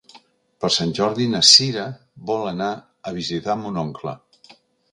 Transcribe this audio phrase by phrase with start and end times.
[0.63, 1.85] Per Sant Jordi na Cira
[2.31, 2.71] vol anar
[3.11, 4.19] a visitar mon oncle.